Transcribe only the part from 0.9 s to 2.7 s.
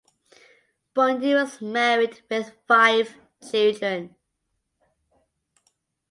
Bundi was married with